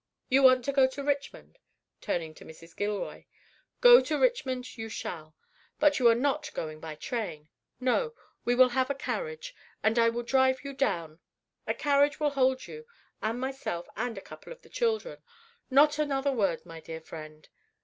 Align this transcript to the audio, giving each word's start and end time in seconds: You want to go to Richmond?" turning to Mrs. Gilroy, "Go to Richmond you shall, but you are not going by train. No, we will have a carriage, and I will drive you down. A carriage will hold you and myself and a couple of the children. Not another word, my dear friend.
You 0.29 0.41
want 0.41 0.65
to 0.65 0.71
go 0.73 0.87
to 0.87 1.03
Richmond?" 1.03 1.59
turning 2.01 2.33
to 2.33 2.43
Mrs. 2.43 2.75
Gilroy, 2.75 3.25
"Go 3.81 4.01
to 4.01 4.17
Richmond 4.17 4.75
you 4.75 4.89
shall, 4.89 5.35
but 5.79 5.99
you 5.99 6.07
are 6.07 6.15
not 6.15 6.51
going 6.55 6.79
by 6.79 6.95
train. 6.95 7.49
No, 7.79 8.15
we 8.43 8.55
will 8.55 8.69
have 8.69 8.89
a 8.89 8.95
carriage, 8.95 9.53
and 9.83 9.99
I 9.99 10.09
will 10.09 10.23
drive 10.23 10.63
you 10.63 10.73
down. 10.73 11.19
A 11.67 11.75
carriage 11.75 12.19
will 12.19 12.31
hold 12.31 12.65
you 12.65 12.87
and 13.21 13.39
myself 13.39 13.87
and 13.95 14.17
a 14.17 14.21
couple 14.21 14.51
of 14.51 14.63
the 14.63 14.69
children. 14.69 15.21
Not 15.69 15.99
another 15.99 16.31
word, 16.31 16.65
my 16.65 16.79
dear 16.79 17.01
friend. 17.01 17.47